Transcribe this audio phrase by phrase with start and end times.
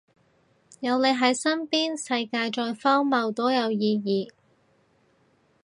[0.79, 4.31] 有你喺身邊，世界再荒謬都有意義